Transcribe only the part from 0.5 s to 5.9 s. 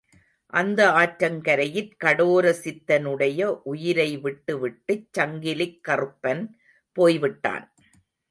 அந்த ஆற்றங்கரையிற் கடோரசித்தனுடைய உயிரை விட்டு விட்டுச் சங்கிலிக்